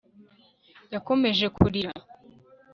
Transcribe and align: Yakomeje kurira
Yakomeje 0.93 1.45
kurira 1.55 1.91